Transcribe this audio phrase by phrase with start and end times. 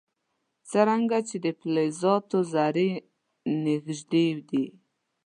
[0.69, 2.89] څرنګه چې د فلزاتو ذرې
[3.63, 4.65] نژدې دي.